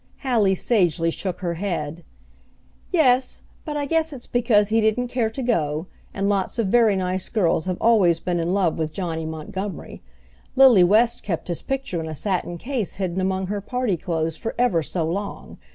[0.23, 2.03] Hallie sagely shook her head.
[2.91, 6.95] "Yes, but I guess it's because he didn't care to go, and lots of very
[6.95, 10.01] nice girls have always been in love with Johnny Montgomery.
[10.55, 14.55] Lily West kept his picture in a satin case hidden among her party clothes for
[14.57, 15.59] ever so long.